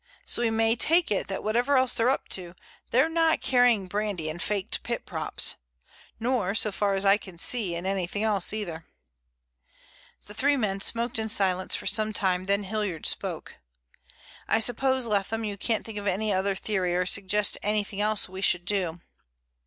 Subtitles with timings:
[0.25, 2.55] So we may take it that whatever else they're up to,
[2.89, 5.57] they're not carrying brandy in faked pit props.
[6.19, 8.87] Nor, so far as I can see, in anything else either."
[10.25, 13.57] The three men smoked in silence for some time and then Hilliard spoke.
[14.47, 18.31] "I suppose, Leatham, you can't think of any other theory, or suggest anything else that
[18.31, 19.01] we should do."